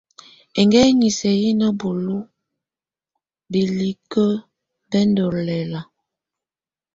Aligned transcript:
Ɛnguɛŋɛ 0.59 0.89
inisə 0.91 1.29
yɛ 1.41 1.49
nabulu 1.59 2.17
bilikə 3.51 4.23
bɛndɔ 4.89 5.25
lɛla. 5.47 5.81